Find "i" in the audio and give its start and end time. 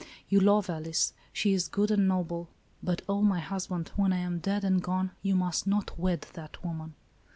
4.11-4.17